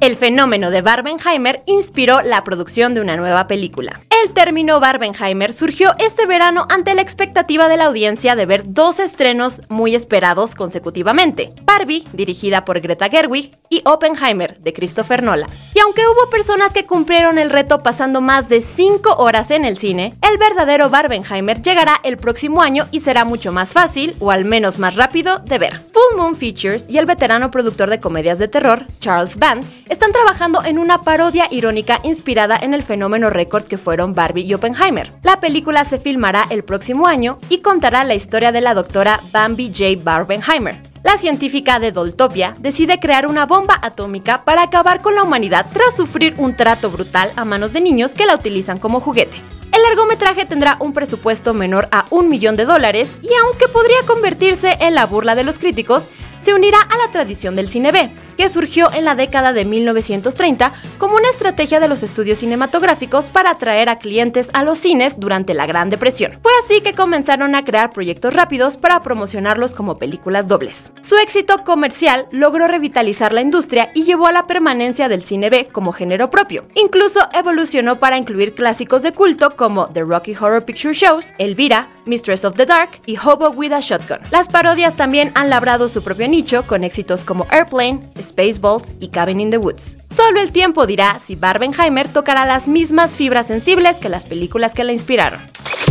El 0.00 0.16
fenómeno 0.16 0.70
de 0.70 0.80
Barbenheimer 0.80 1.62
inspiró 1.66 2.22
la 2.22 2.42
producción 2.42 2.94
de 2.94 3.02
una 3.02 3.18
nueva 3.18 3.46
película. 3.46 4.00
El 4.24 4.32
término 4.32 4.80
Barbenheimer 4.80 5.52
surgió 5.52 5.94
este 5.98 6.24
verano 6.24 6.66
ante 6.70 6.94
la 6.94 7.02
expectativa 7.02 7.68
de 7.68 7.76
la 7.76 7.84
audiencia 7.84 8.34
de 8.34 8.46
ver 8.46 8.62
dos 8.64 8.98
estrenos 8.98 9.60
muy 9.68 9.94
esperados 9.94 10.54
consecutivamente. 10.54 11.52
Barbie, 11.64 12.06
dirigida 12.14 12.64
por 12.64 12.80
Greta 12.80 13.10
Gerwig, 13.10 13.52
y 13.68 13.82
Oppenheimer, 13.84 14.58
de 14.58 14.72
Christopher 14.72 15.22
Nolan. 15.22 15.48
Y 15.74 15.78
aunque 15.78 16.02
hubo 16.08 16.28
personas 16.28 16.72
que 16.72 16.86
cumplieron 16.86 17.38
el 17.38 17.50
reto 17.50 17.82
pasando 17.82 18.20
más 18.20 18.48
de 18.48 18.60
5 18.60 19.16
horas 19.18 19.50
en 19.52 19.64
el 19.64 19.78
cine, 19.78 20.14
el 20.28 20.38
verdadero 20.38 20.90
Barbenheimer 20.90 21.62
llegará 21.62 22.00
el 22.02 22.16
próximo 22.16 22.62
año 22.62 22.88
y 22.90 23.00
será 23.00 23.24
mucho 23.24 23.52
más 23.52 23.72
fácil, 23.72 24.16
o 24.18 24.32
al 24.32 24.44
menos 24.44 24.78
más 24.78 24.96
rápido, 24.96 25.38
de 25.38 25.58
ver. 25.58 25.74
Full 25.92 26.16
Moon 26.18 26.36
Features 26.36 26.86
y 26.88 26.98
el 26.98 27.06
veterano 27.06 27.50
productor 27.52 27.90
de 27.90 28.00
comedias 28.00 28.40
de 28.40 28.48
terror, 28.48 28.86
Charles 28.98 29.36
Band, 29.38 29.64
están 29.90 30.12
trabajando 30.12 30.64
en 30.64 30.78
una 30.78 31.02
parodia 31.02 31.48
irónica 31.50 32.00
inspirada 32.04 32.56
en 32.56 32.74
el 32.74 32.84
fenómeno 32.84 33.28
récord 33.28 33.64
que 33.64 33.76
fueron 33.76 34.14
Barbie 34.14 34.44
y 34.44 34.54
Oppenheimer. 34.54 35.12
La 35.22 35.40
película 35.40 35.84
se 35.84 35.98
filmará 35.98 36.46
el 36.48 36.62
próximo 36.62 37.08
año 37.08 37.38
y 37.48 37.58
contará 37.58 38.04
la 38.04 38.14
historia 38.14 38.52
de 38.52 38.60
la 38.60 38.72
doctora 38.72 39.20
Bambi 39.32 39.68
J. 39.68 40.00
Barbenheimer. 40.02 40.76
La 41.02 41.16
científica 41.18 41.80
de 41.80 41.90
Doltopia 41.90 42.54
decide 42.60 43.00
crear 43.00 43.26
una 43.26 43.46
bomba 43.46 43.78
atómica 43.82 44.44
para 44.44 44.62
acabar 44.62 45.02
con 45.02 45.16
la 45.16 45.24
humanidad 45.24 45.66
tras 45.72 45.96
sufrir 45.96 46.34
un 46.38 46.54
trato 46.54 46.88
brutal 46.90 47.32
a 47.34 47.44
manos 47.44 47.72
de 47.72 47.80
niños 47.80 48.12
que 48.12 48.26
la 48.26 48.36
utilizan 48.36 48.78
como 48.78 49.00
juguete. 49.00 49.38
El 49.72 49.82
largometraje 49.82 50.46
tendrá 50.46 50.76
un 50.78 50.92
presupuesto 50.92 51.52
menor 51.52 51.88
a 51.90 52.06
un 52.10 52.28
millón 52.28 52.54
de 52.54 52.64
dólares 52.64 53.10
y 53.22 53.30
aunque 53.44 53.66
podría 53.66 54.02
convertirse 54.06 54.76
en 54.80 54.94
la 54.94 55.06
burla 55.06 55.34
de 55.34 55.42
los 55.42 55.58
críticos, 55.58 56.04
se 56.40 56.54
unirá 56.54 56.80
a 56.80 56.96
la 56.96 57.12
tradición 57.12 57.56
del 57.56 57.68
cine 57.68 57.92
B, 57.92 58.10
que 58.40 58.48
surgió 58.48 58.90
en 58.94 59.04
la 59.04 59.14
década 59.14 59.52
de 59.52 59.66
1930 59.66 60.72
como 60.96 61.16
una 61.16 61.28
estrategia 61.28 61.78
de 61.78 61.88
los 61.88 62.02
estudios 62.02 62.38
cinematográficos 62.38 63.28
para 63.28 63.50
atraer 63.50 63.90
a 63.90 63.98
clientes 63.98 64.48
a 64.54 64.64
los 64.64 64.78
cines 64.78 65.20
durante 65.20 65.52
la 65.52 65.66
Gran 65.66 65.90
Depresión. 65.90 66.38
Fue 66.40 66.50
así 66.64 66.80
que 66.80 66.94
comenzaron 66.94 67.54
a 67.54 67.66
crear 67.66 67.90
proyectos 67.90 68.32
rápidos 68.32 68.78
para 68.78 69.02
promocionarlos 69.02 69.74
como 69.74 69.98
películas 69.98 70.48
dobles. 70.48 70.90
Su 71.02 71.18
éxito 71.18 71.64
comercial 71.64 72.28
logró 72.30 72.66
revitalizar 72.66 73.34
la 73.34 73.42
industria 73.42 73.90
y 73.94 74.04
llevó 74.04 74.26
a 74.26 74.32
la 74.32 74.46
permanencia 74.46 75.10
del 75.10 75.22
cine 75.22 75.50
B 75.50 75.68
como 75.70 75.92
género 75.92 76.30
propio. 76.30 76.64
Incluso 76.74 77.20
evolucionó 77.34 77.98
para 77.98 78.16
incluir 78.16 78.54
clásicos 78.54 79.02
de 79.02 79.12
culto 79.12 79.54
como 79.54 79.88
The 79.88 80.00
Rocky 80.00 80.34
Horror 80.34 80.64
Picture 80.64 80.94
Shows, 80.94 81.26
Elvira, 81.36 81.90
Mistress 82.06 82.46
of 82.46 82.56
the 82.56 82.64
Dark 82.64 83.02
y 83.04 83.18
Hobo 83.18 83.50
with 83.50 83.72
a 83.72 83.80
Shotgun. 83.80 84.20
Las 84.30 84.48
parodias 84.48 84.96
también 84.96 85.30
han 85.34 85.50
labrado 85.50 85.90
su 85.90 86.02
propio 86.02 86.26
nicho 86.26 86.66
con 86.66 86.84
éxitos 86.84 87.22
como 87.22 87.46
Airplane, 87.50 88.00
Spaceballs 88.30 88.88
y 88.98 89.08
Cabin 89.08 89.40
in 89.40 89.50
the 89.50 89.58
Woods. 89.58 89.98
Solo 90.08 90.40
el 90.40 90.50
tiempo 90.50 90.86
dirá 90.86 91.20
si 91.24 91.36
Barbenheimer 91.36 92.08
tocará 92.08 92.46
las 92.46 92.66
mismas 92.66 93.14
fibras 93.14 93.46
sensibles 93.46 93.96
que 93.96 94.08
las 94.08 94.24
películas 94.24 94.72
que 94.72 94.84
la 94.84 94.92
inspiraron. 94.92 95.40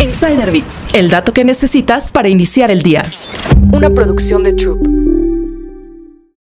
Insider 0.02 0.52
Bits, 0.52 0.88
el 0.94 1.10
dato 1.10 1.34
que 1.34 1.44
necesitas 1.44 2.12
para 2.12 2.30
iniciar 2.30 2.72
el 2.72 2.82
día. 2.82 3.04
Una 3.74 3.90
producción 3.90 4.44
de 4.44 4.54
Troop. 4.54 5.09